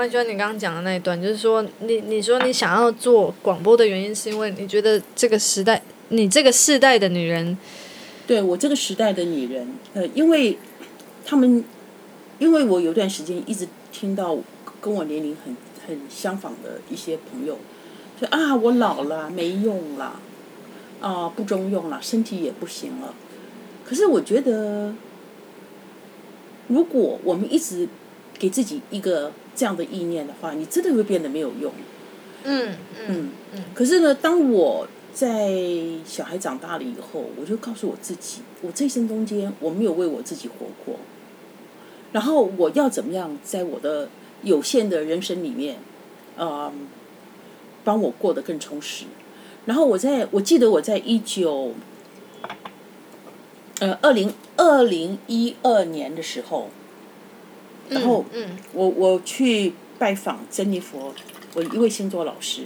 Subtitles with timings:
[0.00, 7.58] 蛮喜欢你刚刚讲的那一段，就是说你你说你想要做广播的原因，是因为你觉得这个时代，你这个世代的女人，
[8.26, 10.56] 对我这个时代的女人，呃，因为
[11.26, 11.62] 他们，
[12.38, 14.38] 因为我有段时间一直听到
[14.80, 15.54] 跟我年龄很
[15.86, 17.58] 很相仿的一些朋友，
[18.18, 20.18] 说啊，我老了，没用了，
[21.02, 23.14] 啊，不中用了，身体也不行了。
[23.84, 24.94] 可是我觉得，
[26.68, 27.86] 如果我们一直
[28.38, 31.70] 给自己一个这样的意念的话，你真的会变得没有用。
[32.44, 32.74] 嗯
[33.06, 33.64] 嗯嗯。
[33.74, 35.52] 可是呢，当我在
[36.06, 40.96] 小孩长大了以后，我就告诉我自己，我这一生中间我没有为我自己活过。
[42.12, 44.08] 然后我要怎么样在我的
[44.42, 45.76] 有限的人生里面，
[46.38, 46.72] 呃，
[47.84, 49.04] 帮我过得更充实。
[49.66, 51.74] 然后我在我记得我在一九。
[53.80, 56.68] 呃，二零二零一二年的时候，
[57.90, 58.24] 然后
[58.72, 61.12] 我我去拜访珍妮佛，
[61.54, 62.62] 我一位星座老师。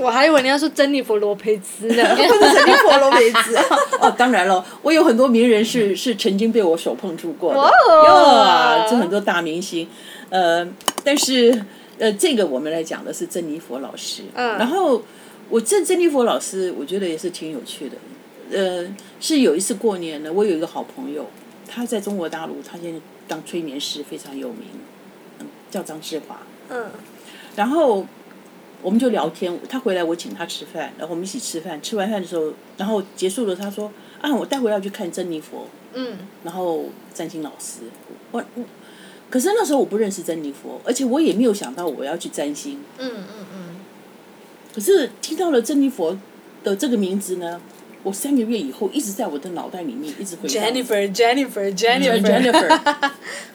[0.00, 3.56] 我还以为你要说珍妮佛罗培兹呢， 不是珍妮佛罗培兹。
[4.00, 9.86] 哦，当然了，我有很多名人是是曾经被我手碰触过的，哇，这很多大明星。
[10.30, 10.66] 呃，
[11.04, 11.62] 但是
[11.98, 14.22] 呃，这个我们来讲的是珍妮佛老师。
[14.32, 14.56] 嗯。
[14.56, 15.02] 然后
[15.50, 17.96] 我这珍妮佛老师，我觉得也是挺有趣的。
[18.50, 18.86] 呃，
[19.20, 21.26] 是有一次过年呢，我有一个好朋友，
[21.68, 22.98] 他在中国大陆，他现在
[23.32, 24.66] 当催眠师非常有名，
[25.38, 26.40] 嗯，叫张志华。
[26.68, 26.90] 嗯。
[27.56, 28.06] 然后
[28.82, 31.80] 我们就聊天，他回来我请他吃饭，然后我们一起吃饭。
[31.80, 36.18] 吃完饭的时候，然后结束了，他说：“啊，我待会要去看珍妮佛。”嗯。
[36.44, 37.80] 然后占星老师，
[38.32, 38.64] 我我，
[39.30, 42.80] 可是那时候我不认识珍妮佛，而且我也没有想到我要去占星。
[42.98, 43.76] 嗯嗯嗯。
[44.74, 46.18] 可是听到了珍妮佛
[46.62, 47.58] 的这个名字呢？
[48.02, 53.10] 我三个月以后一直在我的脑袋里面一直回 Jennifer Jennifer Jennifer。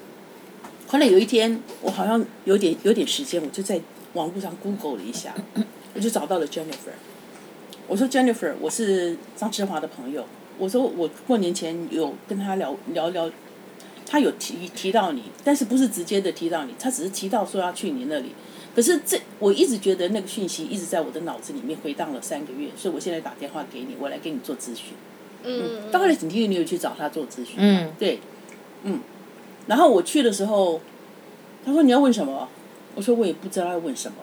[0.87, 3.79] 后来有一天，我好像有点有点时间，我就在
[4.13, 5.35] 网络上 Google 了一下，
[5.93, 6.95] 我就找到了 Jennifer。
[7.87, 10.25] 我说 Jennifer，我是张志华的朋友。
[10.57, 13.29] 我说我过年前有跟他聊聊聊，
[14.05, 18.33] 他有提提到你，但是不是直接的提到你，他只是提到说要去你那里。
[18.77, 24.93] 可是这我一直觉得那个讯息一直在我的脑子里面回荡了三个月，所以我现在打电话给你，我来给你做咨询。
[25.43, 27.55] 嗯，当然，警惕你有去找他做咨询。
[27.57, 28.19] 嗯，对，
[28.83, 28.99] 嗯，
[29.65, 30.79] 然后我去的时候，
[31.65, 32.47] 他说你要问什么？
[32.93, 34.17] 我说我也不知道要问什么。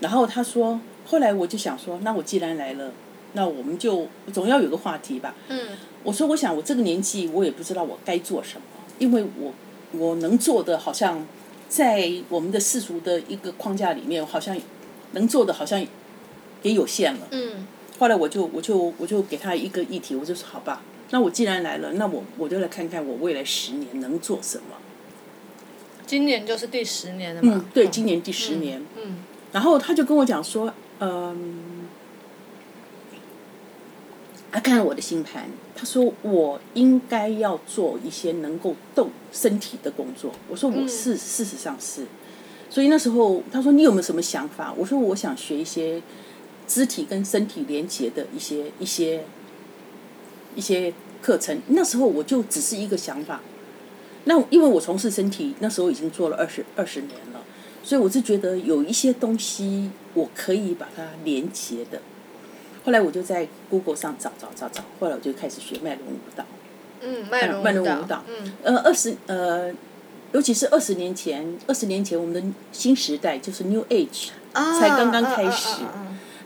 [0.00, 2.90] 然后他说，后来我就想说，那我既然来了，
[3.34, 5.34] 那我们就总要有个话题吧。
[5.48, 5.60] 嗯，
[6.04, 8.62] 我说我想我这个年纪我也不知道我该做什么，
[8.98, 9.52] 因为我
[9.92, 11.26] 我能做的好像。
[11.68, 14.56] 在我们的世俗的一个框架里面，好像
[15.12, 15.84] 能做的好像
[16.62, 17.28] 也有限了。
[17.30, 17.66] 嗯。
[17.98, 24.76] 后来我就我就我就给他一个议题，我就说好吧，那我既然来了，那我我就来看看我未来十年能做什么。
[26.06, 27.52] 今年就是第十年了嘛。
[27.54, 28.82] 嗯，对，今年第十年。
[28.96, 29.16] 嗯。
[29.52, 31.75] 然后他就跟我讲说，嗯。
[34.56, 40.32] 他看了我的星盘，他说我应该要做一些能够动身体的工作。
[40.48, 42.06] 我说我是事实上是，
[42.70, 44.72] 所以那时候他说你有没有什么想法？
[44.74, 46.00] 我说我想学一些
[46.66, 49.24] 肢体跟身体连接的一些一些
[50.54, 50.90] 一些
[51.20, 51.60] 课程。
[51.66, 53.42] 那时候我就只是一个想法。
[54.24, 57.42] 那因为我从事身体那时候已经做了二十二十年了，
[57.82, 62.00] 所以我是觉得有一些东西我可以把它连接的。
[62.86, 66.44] 后来我就在 Google 上找找找找，后来我就开始学脉轮舞蹈。
[67.00, 68.22] 嗯，脉轮舞蹈。
[68.28, 68.52] 嗯。
[68.62, 69.74] 呃，二十呃，
[70.30, 75.82] 尤其是二十年前，二十年前我们的新时代就是 New Age，才刚刚开始。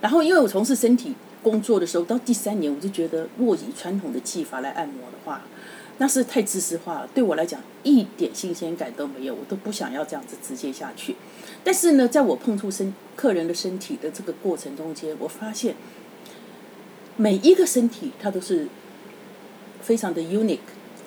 [0.00, 5.42] 然后因为我从事身体工作的时候，到第三年我就觉得，若以传统的技法来按摩的话，
[5.98, 11.16] 那是太知识化了，对我来讲一点新鲜感都没有，我都不想要这样子直接下去。
[11.62, 15.76] 但是呢，在我碰触身客人的身体的这个过程中间，我发现。
[17.20, 18.66] 每一个身体，它都是
[19.82, 20.58] 非常的 unique，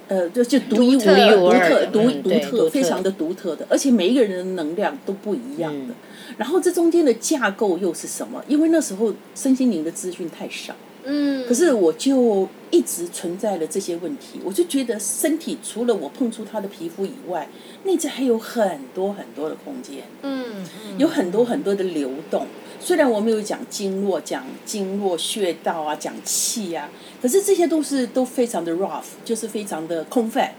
[0.07, 5.95] 呃，就就独一无二、独特、独独特、非常的独特的，而且每一个人的能量都不一样的。
[6.38, 8.44] 然后这中间的架构又是什么？
[8.48, 10.75] 因为那时候身心灵的资讯太少。
[11.06, 17.50] 嗯，可是我就一直存在了这些问题，我就觉得身体除了我碰触它的皮肤以外，
[17.84, 20.66] 内在还有很多很多的空间，嗯，
[20.98, 22.48] 有很多很多的流动。
[22.80, 26.90] 虽然我没有讲经络、讲经络穴道啊，讲气啊，
[27.22, 30.54] 可是这些都是都非常的 rough，就是非常的空泛。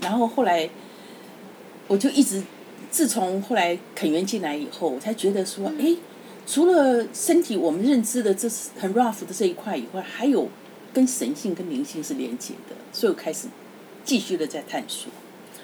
[0.00, 0.68] 然后后来，
[1.86, 2.42] 我就一直，
[2.90, 5.94] 自从后来肯源进来以后，我才觉得说，哎。
[6.50, 10.48] 除了身体我们认知的这是很 rough 的这一块以外，还有
[10.92, 13.46] 跟神性跟灵性是连接的，所以我开始
[14.04, 15.12] 继续的在探索。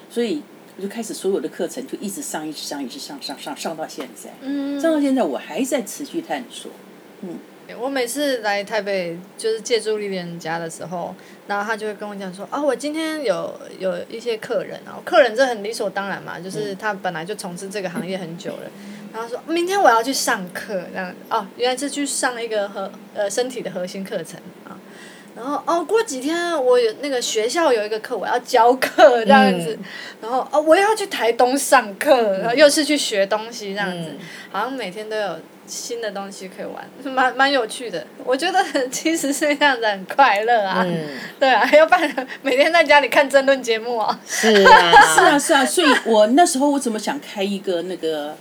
[0.09, 0.41] 所以
[0.77, 6.71] 我就开始所有的课程就一直上，一直上，一直上，上上上到现在，嗯上到现在我还在持续探索。
[7.19, 7.37] 嗯
[7.77, 11.13] 我每次来台北就是借住丽莲家的时候，
[11.47, 18.71] 然后他就会跟我讲说，啊，我今天有有一些客人啊，客人这很理所当然嘛，就是他本来就从事这个行业很久了。
[19.13, 24.77] 然后说明天我要去上课，这样哦，原来是去上一个核呃身体的核心课程啊。
[25.35, 29.77] 然后哦，过几天我有那个学校有一个课，我要教课这样子。
[30.19, 34.15] 然后哦，我也要去台东上课，然后又是去学东西这样子，
[34.51, 38.07] 好像每天都有新的东西可以玩，蛮蛮有趣的。
[38.25, 40.83] 我觉得 其实是这样子很快乐啊，
[41.39, 44.19] 对啊，要不然 每天在家里看争论节目啊。
[44.27, 48.35] 是啊， 是啊，是啊，所以我那时候我怎么想开一个那个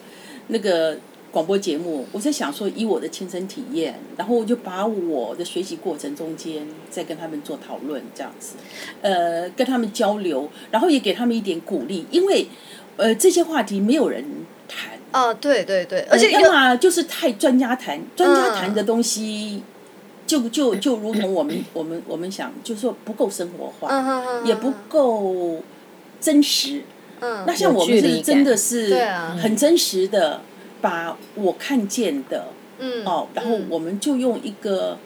[0.48, 0.96] 那个
[1.31, 2.06] 广播节目？
[2.12, 8.54] 我在想说，以我的亲身体验，然后我就把我的学习过程中间再跟他们做讨论，这样子，
[9.02, 12.46] 呃，跟他们交流，然后也给他们一点鼓励，因为
[12.96, 14.25] 呃这些话题没有人
[14.69, 14.93] 谈。
[15.12, 19.62] 哦，对对对，而且要有么就是太专家谈，专家谈的东西，
[20.26, 25.62] 就就就如同我们 我们我们想，就是说不够生活化，也不够
[26.20, 26.82] 真实。
[27.21, 27.45] 嗯。
[27.47, 28.95] 那像我们有距离是真的是
[29.41, 30.41] 很真实的，
[30.81, 32.49] 把我看见的
[32.79, 33.05] 嗯。
[33.05, 34.99] 哦，然后嗯我们就用一个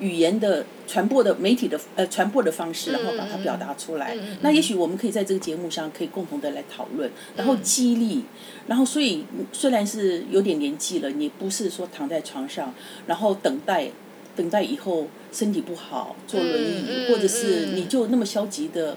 [0.00, 4.16] 语言的传播的媒体的呃传播的方式，然后把它表达出来。
[4.40, 8.24] 那也许我们可以在这个节目上可以共同的来讨论，然嗯后激励，
[8.66, 12.74] 然后所以虽然是有点年纪了，你不是说躺在床上，
[13.06, 13.88] 然后等待
[14.36, 17.76] 等待以后身体不好坐轮椅，嗯嗯或者是嗯。
[17.76, 18.96] 你就那么消极的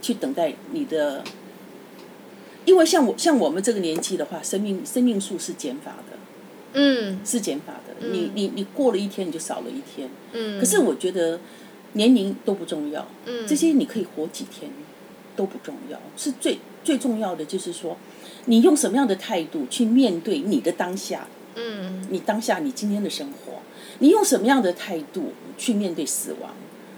[0.00, 1.22] 去等待你的。
[2.64, 6.18] 因为像我像我们这个年纪的话，生命生命数是减法的，
[6.74, 7.20] 嗯。
[7.24, 8.08] 是减法的。
[8.08, 10.08] 你你你过了一天，你就少了一天。
[10.32, 11.40] 嗯，可是我觉得
[11.92, 13.46] 年龄都不重要，嗯。
[13.46, 14.70] 这些你可以活几天
[15.36, 17.96] 都不重要，是最最重要的就是说，
[18.46, 22.06] 你用什么样的态度去面对你的当下，嗯。
[22.10, 23.60] 你当下你今天的生活，
[23.98, 26.54] 你用什么样的态度去面对死亡？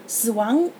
[0.09, 0.71] 死亡，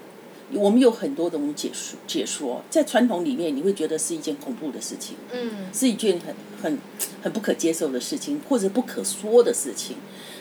[0.53, 6.79] 我们有很多种解说，解说在传统里面，你会觉得是一件恐怖的事情，嗯是一件很很
[7.23, 9.97] 很不可接受的事情，或者不可说的事情。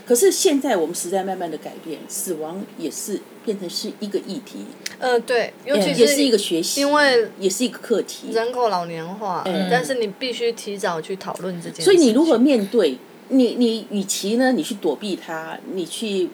[0.05, 4.59] 可是现在我们时代慢慢的改变，死亡也是变成是一个议题，
[4.99, 8.31] 呃对，尤其也是一个学习，因为也是一个课题。
[8.31, 11.81] 人口老年化，嗯但是你必须提早去讨论这件事。
[11.81, 12.99] 所以你如何面对
[13.29, 16.29] 你，你与其呢，你去躲避它，你去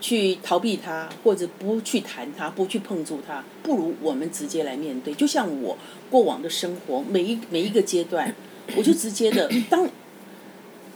[0.00, 5.14] 去逃避它，或者不去谈它，不去碰触它，不如我们直接来面对。
[5.14, 5.76] 就像我
[6.10, 8.34] 过往的生活，每一每一个阶段，
[8.76, 9.88] 我就直接的 当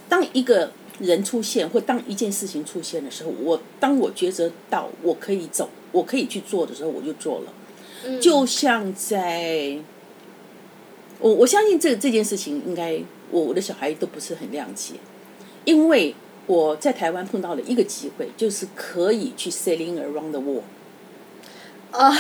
[0.09, 7.53] 当一个人出现，或当一件事情出现的时候，我当我抉择到我可以走，我可以去做的时候，我就做了。
[8.05, 9.79] 嗯就像在，
[11.19, 12.99] 我我相信这这件事情应该
[13.31, 14.95] 我我的小孩都不是很谅解，
[15.67, 16.15] 因为
[16.51, 20.65] 我在台湾碰到了一个机会，就是可以去 sailing around the world，
[21.93, 22.13] 啊，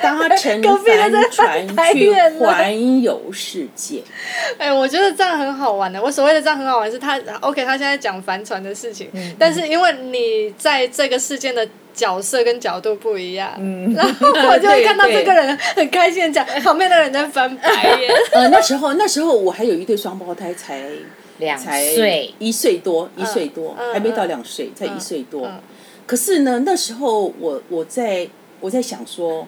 [0.00, 2.10] 搭乘 帆在船太去
[2.40, 4.02] 环游世界。
[4.56, 6.02] 哎、我觉得这样很好玩的。
[6.02, 13.52] 我所谓的这样很好玩，是他 OK，他现在讲帆船的事情，但是因为你在这个事件的角色跟角度不一样，
[13.94, 17.70] 然后我就会看到这个人很开心的讲，旁边的人在翻白
[18.00, 18.10] 眼。
[18.32, 20.80] 呃，那时候那时候我还有一对双胞胎才
[21.38, 25.46] 两才岁，一岁多，一岁多，嗯还没到两岁，才一岁多。
[25.46, 25.60] 嗯
[26.06, 28.26] 可是呢，那时候我我在
[28.60, 29.46] 我在想说，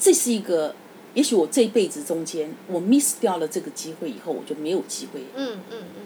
[0.00, 0.74] 这是一个，
[1.14, 6.02] 也许我这一辈子中间，我 miss 掉了这个机会以后，我就没有机会嗯嗯嗯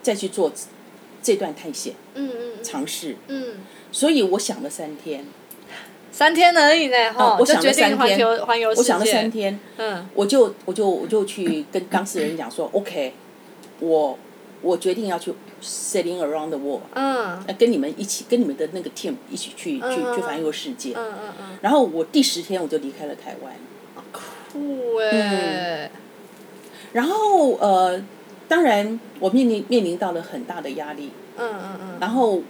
[0.00, 0.50] 再去做
[1.22, 3.16] 这段探险嗯嗯嗯尝试。
[3.28, 3.56] 嗯，
[3.92, 5.22] 所以我想了三天，
[6.10, 7.98] 三天而已呢，哈、就我想了三天
[8.46, 8.70] 环游。
[8.74, 13.12] 我想了三天，嗯我就我就我就去跟当事人讲说，OK，
[13.80, 14.18] 我
[14.62, 15.32] 我决定要去
[15.62, 16.82] sailing around the world。
[16.94, 20.92] 嗯呃跟你们一起，跟你们的那个 team 一起去去嗯去环游世界。
[20.94, 23.54] 嗯嗯嗯，然后我第十天我就离开了台湾。
[24.52, 25.90] 酷哎、
[26.92, 28.02] 然后呃，
[28.48, 31.10] 当然我面临面临到了很大的压力。
[31.38, 32.42] 嗯嗯嗯，然后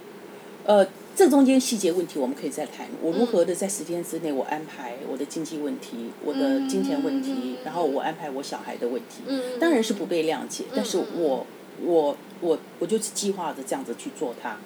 [0.65, 0.87] 呃，
[1.21, 2.87] 这中间细节问题我们可以再谈。
[3.03, 9.21] 我如何的在十天之内，我安排我的经济问题、我的金钱问题，然后我安排我小孩的问题。
[9.27, 11.47] 嗯当然是不被谅解，但是我
[11.85, 14.57] 我我我就是计划着这样子去做它，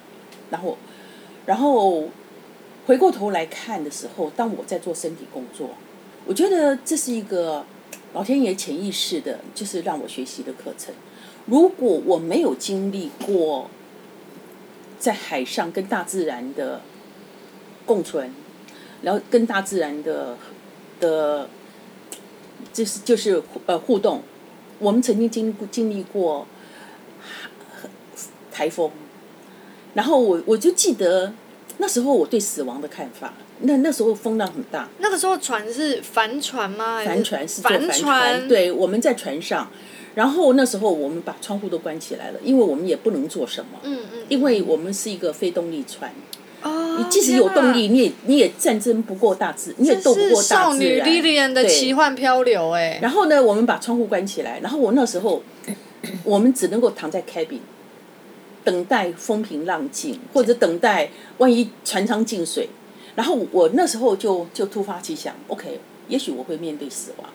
[0.49, 0.77] 然后
[1.45, 2.07] 然后
[2.87, 5.71] 回过头来看的时候，当我在做身体工作，
[6.25, 7.65] 我觉得这是一个
[8.13, 10.95] 老天爷潜意识的，就是让我学习的课程。
[11.47, 13.69] 如果我没有经历过
[14.99, 16.81] 在海上跟大自然的
[17.85, 18.31] 共存，
[19.01, 20.37] 然后跟大自然的
[20.99, 21.49] 的
[22.73, 24.21] 就是就是呃互动。
[24.79, 26.45] 我们曾经经过经历过
[28.51, 28.91] 台风，
[29.93, 31.33] 然后我我就记得
[31.77, 33.33] 那时候我对死亡的看法。
[33.61, 34.89] 那那时候风浪很大。
[34.99, 37.01] 那个时候船是帆船吗？
[37.05, 39.71] 帆船是坐帆船，对，我们在船上。
[40.15, 43.79] 然后那时候我们把窗户都关起来了，因为我们也不能做什么。
[43.83, 44.19] 嗯嗯。
[44.29, 46.11] 因为我们是一个非动力船。
[46.63, 46.97] 哦。
[46.97, 50.63] 你即使有动力，你也你也战争不过大自，你也斗不过大自然。
[50.63, 52.97] 少女 Lilian 的奇幻漂流，哎。
[53.01, 55.43] 然后呢，我们把窗户关起来，然后我那时候，
[56.23, 57.59] 我们只能够躺在 cabin，
[58.63, 62.69] 等待风平浪静，或者等待万一船舱进水。
[63.15, 67.29] 然后我那时候就就突发奇想，OK，也许我会面对死亡。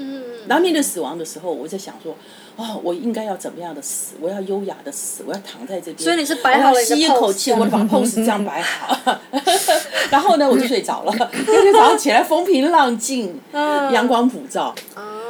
[0.00, 0.22] 嗯。
[0.48, 2.16] 然后面对死亡的时候，我在想说，
[2.56, 4.16] 哦，我应该要怎么样的死？
[4.20, 5.98] 我要优雅的死，我要躺在这边。
[5.98, 9.18] 所以你是摆好了吸一口气，我把 pose 这样摆好。
[10.10, 11.12] 然后呢，我就睡着了。
[11.12, 14.74] 第二天早上起来，风平浪静，阳光普照。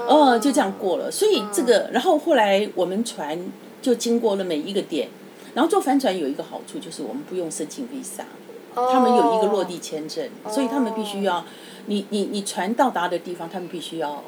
[0.07, 0.39] 哦。
[0.39, 1.11] 就这样过了。
[1.11, 3.39] 所以这个，然后后来我们船
[3.83, 5.09] 就经过了每一个点。
[5.53, 8.23] 然后坐帆船有一个好处，就是我们不用申请 visa。
[8.73, 11.45] 他们有一个落地签证，所以他们必须要，
[11.87, 14.23] 你你你船到达的地方，他们必须要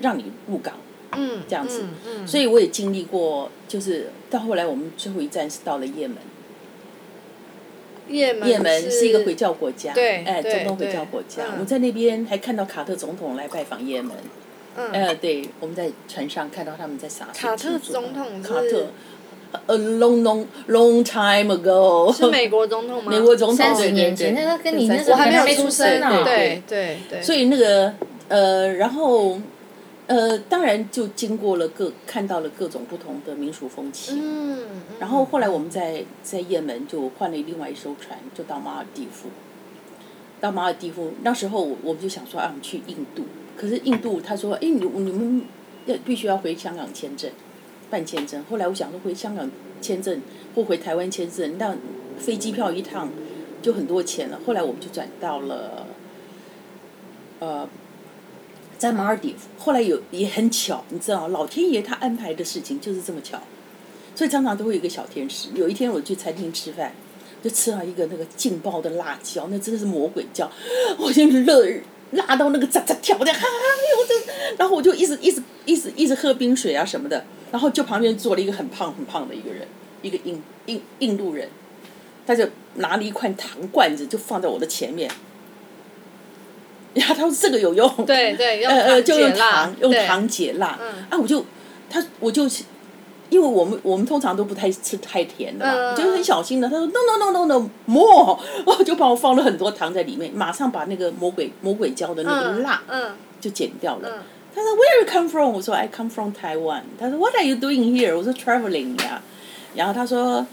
[0.00, 0.74] 让你入港，
[1.12, 1.84] 嗯，这样子，
[2.26, 6.16] 所以我也经历过，就是到后来我们最后一站是到了也门，
[8.08, 14.12] 也门也门是一个回教国家，对，哎，中东回教国家，我们在那边还看到卡特总统来拜访也门，
[14.76, 18.86] 嗯，呃，对，我们在船上看到他们在撒卡特总统卡特。
[19.68, 22.12] A long, long, long time ago。
[22.12, 23.10] 是美国总统吗？
[23.10, 26.24] 美国总统三十年前，那个跟你那时候还没有出生呢。
[26.24, 27.22] 对对对。
[27.22, 27.94] 所以那个
[28.28, 29.38] 呃，然后
[30.06, 34.18] 呃，当然就经过了各看到了各种不同的民俗风情。
[34.20, 34.82] 嗯。
[35.00, 39.28] 然后后来我们在在也门就换了另外一艘船，就到马尔蒂夫。
[40.40, 43.24] 到马尔蒂夫那时候，我们就想说啊，我们去印度。
[43.56, 45.42] 可是印度他说，哎，你你们
[45.86, 47.30] 要必须要回香港签证。
[47.88, 49.48] 办签证，后来我想说回香港
[49.80, 50.20] 签证
[50.56, 51.72] 或回台湾签证，那
[52.18, 53.08] 飞机票一趟
[53.62, 54.40] 就很多钱了。
[54.44, 55.86] 后来我们就转到了，
[57.38, 57.68] 呃，
[58.78, 59.48] 在马尔蒂夫。
[59.58, 63.40] 后来有也很巧，你知道，老天爷他安排的事情就是这么巧，
[64.14, 65.48] 所以常常都会有一个小天使。
[65.54, 66.94] 有一天我去餐厅吃饭，
[67.42, 70.50] 就吃了一个那个劲爆的辣椒，那真的是魔鬼椒，
[70.98, 73.46] 我就乐辣到那个喳喳跳的，哈哈，
[74.00, 77.24] 我就，然后我就一直一直一直一直喝冰水啊什么的。
[77.52, 79.66] 然后就旁边坐了一个很胖很胖的一个人，
[80.02, 81.48] 一个印印印度人，
[82.26, 85.08] 他就拿了一块糖罐子就放在我的前面，
[86.96, 91.44] 然后他说这个有用，对对，呃呃，就用糖用糖解辣，嗯啊我就
[91.88, 92.48] 他我就。
[93.28, 96.68] 因为我们我们通常都不太吃太甜的嘛，就是很小心的。
[96.68, 102.80] 他说 no no no no no more， 我就帮我放了很多糖在里面，马上把那个魔鬼魔鬼椒的那个辣
[103.40, 104.22] 就减掉了。
[104.54, 105.52] 他说 Where you come from？
[105.52, 106.82] 我说 I come from Taiwan。
[107.00, 108.16] 他说 What are you doing here？
[108.16, 109.20] 我说 Traveling 呀。
[109.74, 110.46] 然后他说，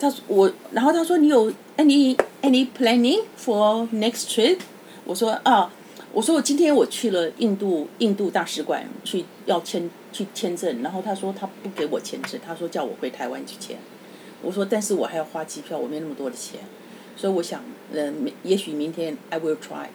[0.00, 4.58] 他说我，然后他说你有 any any planning for next trip？
[5.04, 5.70] 我说啊，
[6.18, 9.88] 我说我今天我去了印度印度大使馆去要签。
[10.10, 13.76] 去签证，然后他说他不给我签证，他说叫我回台湾去签。
[14.42, 16.60] 我说，但是我还要花机票，我没那么多的钱，
[17.14, 19.88] 所以我想，嗯，也许明天 I will try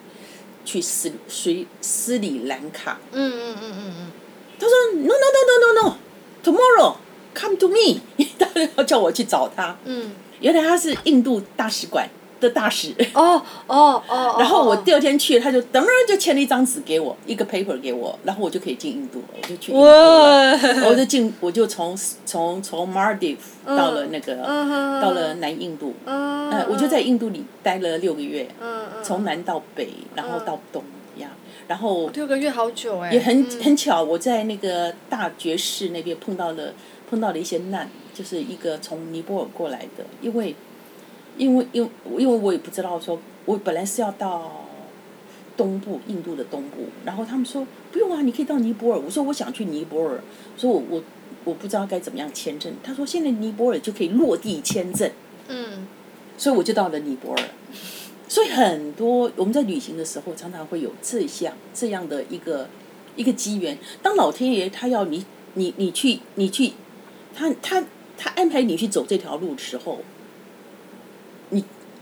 [0.64, 3.00] 去斯斯斯里兰卡。
[3.10, 4.12] 嗯嗯嗯嗯嗯。
[4.58, 6.94] 他说 No no no no no no，tomorrow
[7.34, 8.00] come to me，
[8.38, 9.76] 他要叫我去找他。
[9.84, 10.12] 嗯。
[10.40, 12.08] 原来他是印度大使馆。
[12.44, 12.94] 的大使。
[13.14, 23.36] 哦哦哦，然后我第二天去，他就噔噔就签了一张纸给我，一个 paper 给我，然后我就可以进印度了，我就去印度了，我就进，我就从从从 Maldives
[23.66, 24.36] 到了那个
[25.00, 30.84] 到了南印度，嗯，我就在印度里待了六个月，嗯嗯，从南到北，然后到东
[31.18, 31.28] 呀，
[31.66, 36.72] 然后六个月好久哎，也很很巧，我在那个大爵士那边碰到了
[37.08, 40.54] 碰到了一些难，就是一个从尼泊尔过来的，因为。
[41.36, 41.88] 因为，因为，
[42.18, 44.66] 因为我也不知道，说我本来是要到
[45.56, 49.00] 东部，印度的东部，然后他们说不用啊，你可以到尼泊尔。
[49.00, 50.20] 我说我想去尼泊尔，
[50.56, 51.02] 说我我
[51.44, 52.72] 我不知道该怎么样签证。
[52.82, 55.10] 他说现在尼泊尔就可以落地签证。
[55.48, 55.86] 嗯。
[56.36, 57.42] 所以我就到了尼泊尔。
[58.28, 62.68] 所以很多我们在旅行的时候，常常会有这样这样的一个
[63.16, 63.78] 一个机缘。
[64.02, 65.24] 当老天爷他要你
[65.54, 66.72] 你你去你去，
[67.34, 67.84] 他他
[68.16, 69.98] 他安排你去走这条路的时候。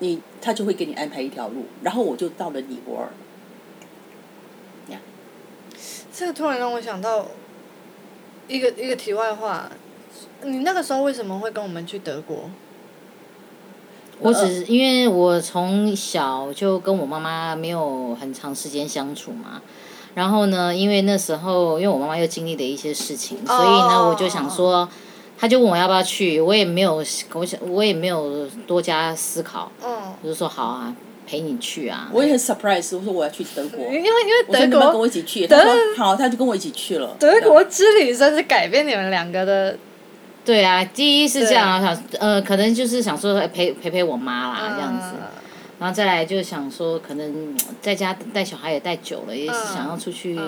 [0.03, 3.09] 你你他就会给你安排一条路，然后我就到了尼泊尔。
[4.93, 4.99] 呀，
[6.13, 7.29] 这个突然让我想到
[8.49, 9.71] 一个一个题外话，
[10.43, 12.51] 你那个时候为什么会跟我们去德国？
[14.19, 19.63] 我只是因为我从小就跟我妈妈没有很长时间相处嘛，
[20.15, 24.89] 然后呢，因为那时候因为我妈妈又经历了一些事情，所以呢，我就想说，
[25.43, 30.95] 他就问我要不要去，我也没有，我想我也没有多加思考，嗯，我就说好啊，
[31.27, 32.09] 陪你去啊。
[32.13, 37.17] 我也很 surprise，我说我要去德国，因为因为德国你们要跟我一起去，他说好，他就跟我一起去了。
[37.19, 39.77] 德国之旅真是改变你们两个的，
[40.45, 45.17] 对啊，第一是这样啊，想呃，可能就是想说陪陪陪我妈啦，这样子。
[45.17, 45.29] 嗯
[45.81, 50.39] 然后再来就想说，可能在家带小孩也带久了，也是想要出去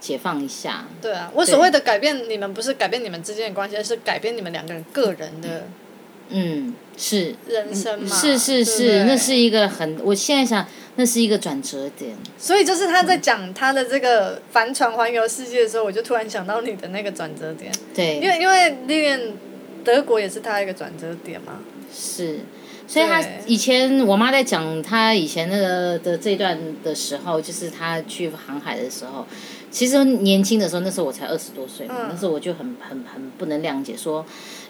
[0.00, 0.86] 解放一下。
[1.00, 5.68] 对啊，我所谓的改变你们不是改变你们之间的关系，而是改变你们两个人个人的
[6.30, 8.08] 嗯，是人生嘛。
[8.08, 10.66] 是是是，对那是一个很，我现在想，
[10.96, 12.16] 那是一个转折点。
[12.38, 19.20] 所以就是他在讲他的这个帆船环游世界的时候，我就突然想到你的那个转折点，对，因为因为历练
[19.84, 21.58] 德国也是他一个转折点嘛。
[21.92, 22.38] 是，
[22.86, 29.26] 所以他以前我妈在讲他以前那个的这段的时候，就是他去航海的时候，
[29.70, 32.08] 其实年轻的时候，那时候我才二十多岁嘛，嗯。
[32.12, 34.24] 那时候我就很很很不能谅解，说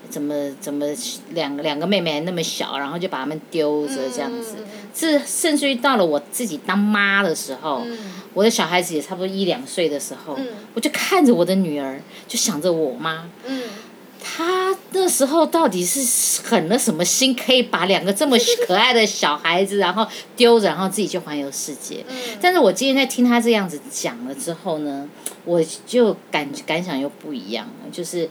[0.08, 0.86] 怎么怎么
[1.30, 4.56] 两个两个妹妹那么小，然后就把她们丢着这样子。
[4.58, 7.96] 嗯是甚至于到了我自己当妈的时候，嗯。
[8.34, 10.46] 我的小孩子也差不多一两岁的时候，嗯。
[10.74, 13.30] 我就看着我的女儿，就想着我妈。
[13.46, 13.62] 嗯，
[14.22, 18.36] 他那时候到底是狠了什么心，可以把两个这么
[18.66, 22.04] 可爱的小孩子，然后丢着，然后自己去环游世界？
[22.08, 22.16] 嗯。
[22.40, 25.08] 但是我今天在听他这样子讲了之后呢，
[25.44, 28.28] 我就感感想又不一样了，就是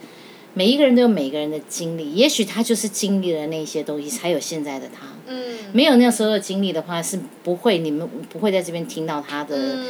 [0.53, 5.07] 每一个人都有每一个人的经历，也许他就是经历了那些东西，才有现在的他。
[5.27, 5.57] 嗯。
[5.73, 9.85] 没有那时候的经历的话，是不会你们不会在这边听到他的、嗯。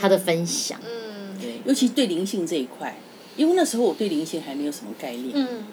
[0.00, 0.78] 他的分享。
[0.84, 0.92] 嗯。
[1.64, 2.96] 尤其对灵性这一块，
[3.36, 5.30] 因为那时候我对灵性还没有什么概念。
[5.34, 5.64] 嗯。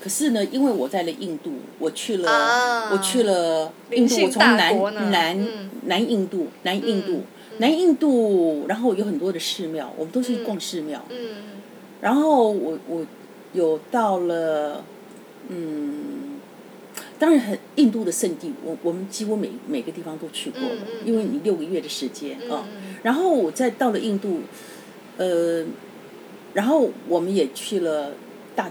[0.00, 2.90] 可是呢，因为我在了印度，我去了，啊。
[2.92, 5.70] 我去了印度，我从南南、嗯。
[5.86, 7.22] 南印度，南印度，
[7.58, 11.04] 南印度，然后有很多的寺庙，我们都是去逛寺庙。
[11.10, 11.54] 嗯
[12.02, 13.04] 然后我我
[13.54, 14.84] 有到了，
[15.48, 16.38] 嗯，
[17.18, 22.96] 当然很印度的圣地，我我们几乎每每个地方都去过了，因为你六个月的时间啊、嗯。
[23.02, 24.40] 然后我再到了印度，
[25.16, 25.64] 呃，
[26.56, 28.12] 然后我们也去了
[28.56, 28.70] 大，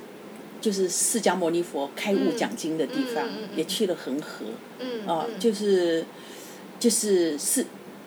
[0.60, 3.24] 就是释迦牟尼佛开悟讲经的地方，
[3.56, 4.46] 也去了恒河
[4.80, 6.04] 嗯啊、就是
[6.80, 7.64] 就是是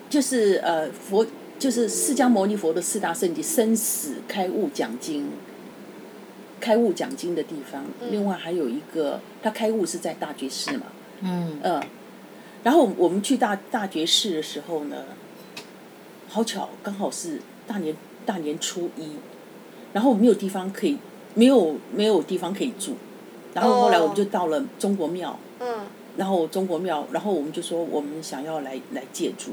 [0.09, 1.25] 就是呃佛
[1.57, 5.29] 就是释迦牟尼佛的四大圣地生死开悟讲经。
[6.59, 10.87] 开悟讲经的地方，另外还有一个，他开悟是在大觉寺嘛，
[11.21, 11.57] 嗯。
[11.63, 11.81] 嗯，
[12.65, 15.05] 然后我们去大大觉寺的时候呢，
[16.27, 19.11] 好巧，刚好是大年大年初一，
[19.93, 20.97] 然后没有地方可以，
[21.35, 22.95] 没有没有地方可以住，
[23.53, 25.67] 然后后来我们就到了中国庙，嗯。
[26.17, 29.51] 然后中国庙，然后我们就说我们想要来来借住，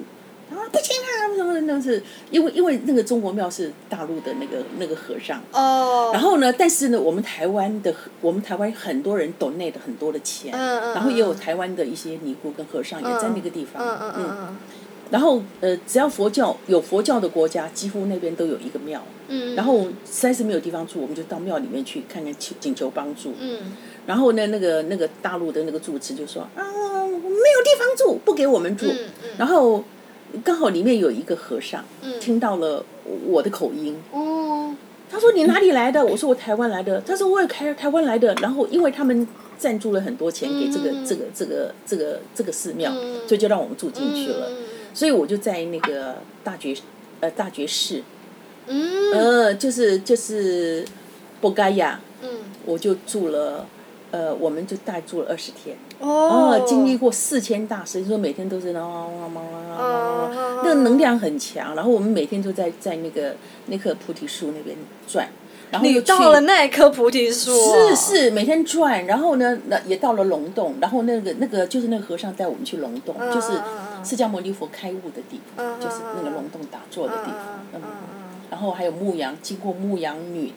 [0.51, 14.37] 啊不行啊，什么那是因为因为那个中国庙是大陆的那个那个和尚，哦，然后呢，但是呢，我们台湾的我们台湾很多人 donate 很多的钱，嗯嗯然后也有台湾的一些尼姑跟和尚也在那个地方，嗯嗯嗯。
[14.49, 14.57] 嗯
[15.11, 23.73] 然后呃，只要佛教有佛教的国家，几乎那边都有一个庙，嗯，然后实在是没有地方住，我们就到庙里面去看看请请求帮助，嗯。
[24.07, 29.31] 然后呢，那个那个大陆的那个住持就说啊，没有地方住，不给我们住，嗯嗯。
[29.39, 29.85] 然后
[30.43, 32.19] 刚好里面有一个和尚，嗯。
[32.19, 32.85] 听到了
[33.27, 34.75] 我的口音，哦。
[35.09, 36.05] 他说你哪里来的？
[36.05, 37.01] 我说我台湾来的。
[37.03, 38.35] 他说我也台台湾来的。
[38.43, 41.07] 然后因为他们赞助了很多钱给这个、嗯。
[41.07, 43.21] 这个这个这个这个寺庙，嗯。
[43.29, 44.49] 所以就让我们住进去了。
[44.51, 44.57] 嗯
[44.97, 46.75] 所以我就在那个大觉
[47.21, 48.03] 呃大觉寺，
[48.67, 50.83] 嗯呃就是就是
[51.39, 52.29] 波盖亚，嗯
[52.65, 53.67] 我就住了。
[54.13, 60.31] 呃，我们就大概住了二十天，哦呃，经历过四千大师，说每天都是那哦
[60.63, 61.75] 那个能量很强。
[61.75, 63.35] 然后我们每天都在在那个
[63.67, 64.77] 那棵菩提树那边
[65.09, 65.29] 转，
[65.71, 73.53] 然后你又到了那一棵菩提树哦，是是，每天转，然后呢，那也到了龙洞，然后那个那个就是那个和尚带我们去龙洞，嗯就是
[74.05, 77.25] 释迦牟尼佛开悟的地方，嗯就是那个龙洞打坐的地
[77.73, 77.83] 方，
[78.51, 80.53] 然后还有牧羊，经过牧羊女，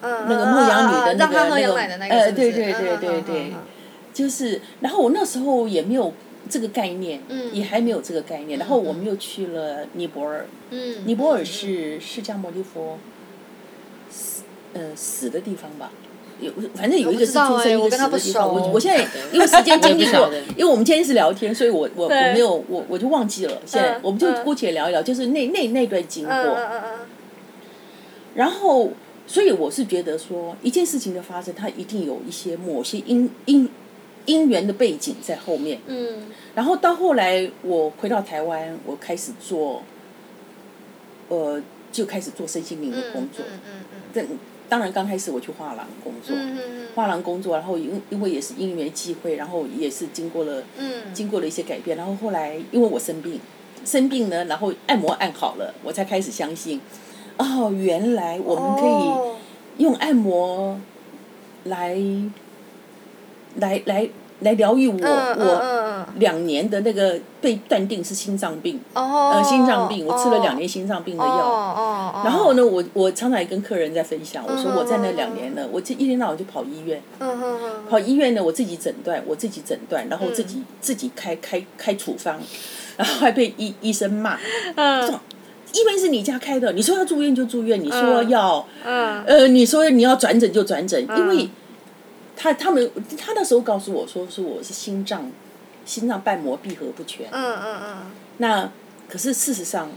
[0.00, 3.52] 嗯那个牧羊女的那个那个呃对对对对对
[4.12, 6.12] 就是，然后我那时候也没有
[6.50, 7.54] 这个概念，嗯。
[7.54, 12.98] 也还没有这个概念，然后我们又去了尼泊尔，嗯，尼泊尔是释迦牟尼佛死
[14.78, 15.90] 呃死的地方吧？
[16.40, 18.54] 有反正有一个是出生，一个死的地方。
[18.54, 23.60] 我熟我现在 因为时间经历过因为我们今天是聊天，所以我我我没有我我就忘记了。
[23.66, 26.58] 现在嗯我们就嗯姑且聊一聊，就是那那那段经过。
[28.36, 28.92] 然后，
[29.26, 33.68] 所以我是觉得说，一件事情的发生，它一定有一些某些因因
[34.26, 35.80] 因缘的背景在后面。
[35.88, 36.22] 嗯
[36.54, 39.82] 然后到后来，我回到台湾，我开始做
[41.28, 41.60] 呃
[41.90, 43.44] 就开始做身心灵的工作。
[43.44, 44.24] 嗯嗯嗯但
[44.68, 46.36] 当然刚开始我去画廊工作，
[46.94, 51.14] 画廊工作，然后因因为也是因缘际会，然后也是经过了嗯。
[51.14, 53.40] 经过了一些改变，然后后来因为我生病，
[53.84, 56.80] 生病呢，然后按摩按好了，我才开始相信，
[57.38, 59.36] 哦，原来我们可哦。
[59.78, 60.78] 以用按摩
[61.64, 61.96] 来
[63.56, 64.08] 来来
[64.40, 69.32] 来疗愈我、我嗯两年的那个被断定是心脏病，哦。
[69.34, 71.30] 呃，心脏病，我吃了两年心脏病的药。
[71.30, 77.02] 哦哦哦，然后呢，我我常常也跟客人在分享，我说我在那两年呢，我这一天到晚就跑医院，
[77.90, 82.38] 跑医院呢，我自己诊断，我自己诊断，然后自己、自己开开开处方，
[82.96, 84.38] 然后还被医医生骂，
[84.76, 85.18] 嗯。
[85.70, 89.22] 医院是你家开的，你说要住院就住院，你说要、嗯。
[89.26, 91.46] 呃，你说你要转诊就转诊，因为
[92.40, 95.28] 他他们他那时候告诉我说是我是心脏
[95.84, 97.96] 心脏瓣膜闭合不全，嗯嗯嗯。
[98.36, 98.70] 那
[99.08, 99.90] 可是事实上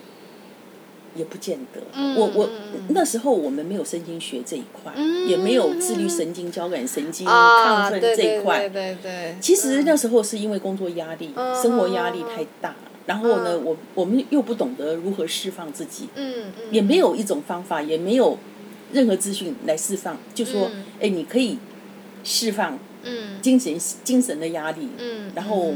[1.14, 1.80] 也不见得。
[1.94, 2.50] 嗯我我、
[2.90, 8.62] 那时候我们没有神经学这一块，嗯也没有自律神经、交感神经、啊，亢奋这一块。
[8.62, 12.74] 对对对对，其实那时候是因为工作压力、嗯生活压力太大，
[13.06, 16.54] 然后呢，我我们又不懂得如何释放自己，嗯嗯。
[16.72, 18.38] 也没有一种方法，也没有
[18.94, 20.86] 任何资讯来释放，就说，嗯。
[21.02, 21.58] 哎、你可以
[22.24, 23.42] 释放嗯。
[23.42, 25.74] 精神精神的压力，嗯，然后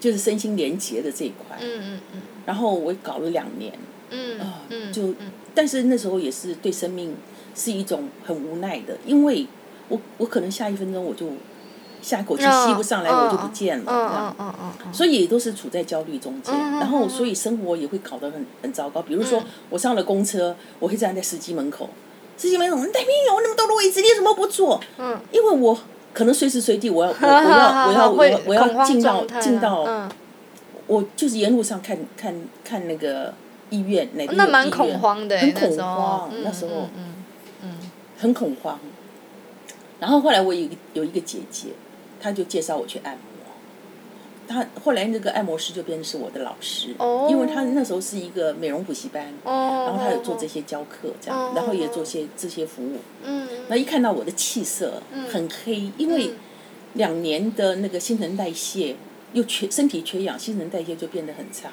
[0.00, 1.58] 就是身心连结的这一块。
[1.60, 2.20] 嗯嗯嗯。
[2.46, 3.72] 然后我搞了两年，
[4.10, 5.14] 嗯啊嗯，就
[5.54, 7.14] 但是那时候也是对生命
[7.54, 9.46] 是一种很无奈的，因为
[9.88, 11.28] 我我可能下一分钟我就
[12.00, 14.34] 下一口气吸不上来，我就不见了，
[14.92, 19.02] 所以也都是处在焦虑中间，然后所以生活也会搞得很很糟糕。
[19.02, 21.90] 比如说我上了公车，我会站在司机门口，
[22.36, 24.80] 司机门口，代兵有那么多的位置，你怎么不坐？
[24.98, 25.78] 嗯，因为我
[26.12, 27.16] 可能随时随地我要我
[27.88, 30.10] 我要我要我要我要进到进到，嗯，
[30.86, 33.32] 我就是沿路上看看看那个
[33.70, 36.70] 医院哪边有那蛮恐慌的，很恐慌，嗯那时候。
[36.96, 37.14] 嗯
[37.62, 37.78] 嗯。
[38.18, 38.78] 很恐慌。
[39.98, 41.70] 然后后来我有一个有一个姐姐，
[42.20, 43.31] 她就介绍我去按摩。
[44.52, 52.98] 她后来那个按摩师就变成是我的老师，哦因为他那时候是一个美容补习班，哦，然后他有做这些教课这样，哦然后也做些这些服务。
[53.24, 56.32] 嗯，那一看到我的气色很黑，因为
[56.94, 58.94] 两年的那个新陈代谢
[59.32, 61.70] 又缺身体缺氧，新陈代谢就变得很差，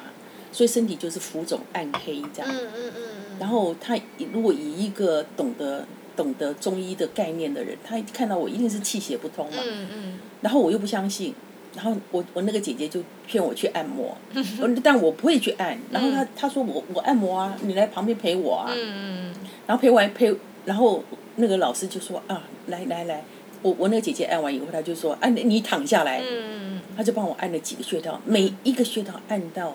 [0.50, 2.50] 所以身体就是浮肿暗黑这样。
[2.50, 3.02] 嗯嗯嗯
[3.38, 3.98] 然后他
[4.32, 9.62] 如果以一个懂得懂得中医的概念的人，他一看到我一定是气血不通嘛。
[9.66, 11.34] 嗯嗯然后我又不相信，
[11.74, 14.16] 然后我我那个姐姐就骗我去按摩，
[14.60, 15.78] 我但我不会去按。
[15.90, 18.70] 然后她她说我我按摩啊，你来旁边陪我啊。
[18.74, 19.32] 嗯
[19.66, 21.04] 然后陪完陪，然后
[21.36, 23.22] 那个老师就说啊，来来来，
[23.62, 29.74] 我我那个姐姐按完以后，她就说，啊你你躺下来，嗯她就帮我按了几个穴道，每一个穴道按到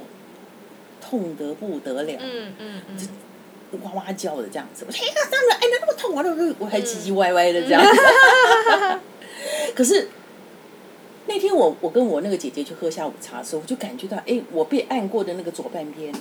[0.99, 2.13] 痛得不得了。
[2.21, 2.97] 嗯嗯嗯
[3.83, 7.81] 哇哇叫的这样子，我说哎呀，他们按的那么痛，我都我还唧唧歪歪的这样。
[9.73, 10.09] 可是
[11.35, 16.13] 那天我我跟我那个姐姐去喝下午茶的时候，我就感觉到，哎，我被按过的那个左半边，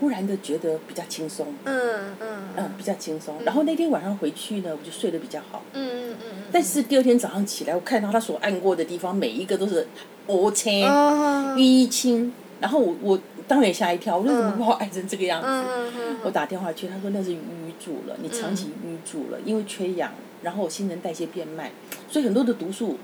[0.00, 2.38] 忽然的觉得比较轻松，嗯嗯。
[2.56, 3.34] 嗯，比较轻松。
[3.44, 5.62] 然后那天晚上回去呢，我就睡得比较好。
[5.74, 9.86] 嗯嗯但是第二天早上起来，我看到他所按过的地方，每一个都是
[10.28, 15.46] 凹青、嗯淤青，然后我我当然也吓一跳，我说怎么把我按成这个样子？
[15.46, 17.36] 嗯 我打电话去，他说那是淤
[17.78, 20.10] 住了，你长期淤住了，因为缺氧，
[20.42, 21.70] 然后新陈代谢变慢，
[22.10, 22.96] 所以很多的毒素，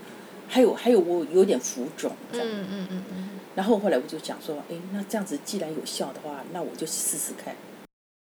[0.48, 2.46] 还有还有我有点浮肿这样。
[2.48, 7.54] 嗯嗯嗯嗯然后后来我就想说，哎，那这样子既然有效的话，那我就试试看。